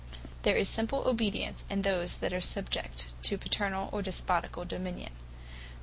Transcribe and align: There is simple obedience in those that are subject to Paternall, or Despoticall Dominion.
There 0.41 0.57
is 0.57 0.67
simple 0.67 1.07
obedience 1.07 1.63
in 1.69 1.83
those 1.83 2.17
that 2.17 2.33
are 2.33 2.41
subject 2.41 3.13
to 3.21 3.37
Paternall, 3.37 3.87
or 3.93 4.01
Despoticall 4.01 4.67
Dominion. 4.67 5.11